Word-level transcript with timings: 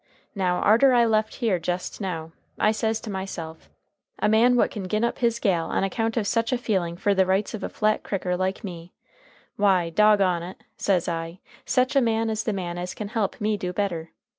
Now, 0.33 0.55
arter 0.55 0.95
I 0.95 1.05
left 1.05 1.35
here 1.35 1.59
jest 1.59 2.01
now, 2.01 2.31
I 2.57 2.71
says 2.71 2.99
to 3.01 3.11
myself, 3.11 3.69
a 4.17 4.27
man 4.27 4.55
what 4.55 4.71
can 4.71 4.87
gin 4.87 5.03
up 5.03 5.19
his 5.19 5.37
gal 5.37 5.69
on 5.69 5.83
account 5.83 6.17
of 6.17 6.25
sech 6.25 6.51
a 6.51 6.57
feeling 6.57 6.97
fer 6.97 7.13
the 7.13 7.27
rights 7.27 7.53
of 7.53 7.61
a 7.63 7.69
Flat 7.69 8.01
Cricker 8.01 8.35
like 8.35 8.63
me, 8.63 8.93
why, 9.57 9.91
dog 9.91 10.19
on 10.19 10.41
it, 10.41 10.57
says 10.75 11.07
I, 11.07 11.39
sech 11.67 11.95
a 11.95 12.01
man 12.01 12.31
is 12.31 12.45
the 12.45 12.51
man 12.53 12.79
as 12.79 12.95
can 12.95 13.09
help 13.09 13.39
me 13.39 13.57
do 13.57 13.71
better. 13.73 14.09